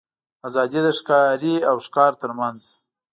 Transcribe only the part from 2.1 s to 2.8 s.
تر منځ.